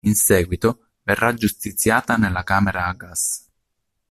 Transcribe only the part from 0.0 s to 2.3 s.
In seguito, verrà giustiziata